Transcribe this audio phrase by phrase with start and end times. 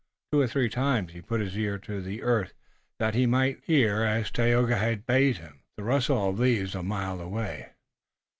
[0.31, 2.53] Two or three times he put his ear to the earth
[2.97, 7.21] that he might hear, as Tayoga had bade him, the rustle of leaves a mile
[7.21, 7.69] away.